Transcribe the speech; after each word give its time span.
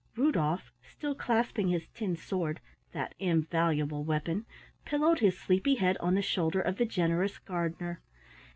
Rudolf, 0.15 0.71
still 0.81 1.13
clasping 1.13 1.67
his 1.67 1.87
tin 1.89 2.15
sword 2.15 2.59
that 2.91 3.13
invaluable 3.19 4.03
weapon 4.03 4.47
pillowed 4.83 5.19
his 5.19 5.37
sleepy 5.37 5.75
head 5.75 5.95
on 5.99 6.15
the 6.15 6.23
shoulder 6.23 6.59
of 6.59 6.77
the 6.77 6.85
Generous 6.87 7.37
Gardener. 7.37 8.01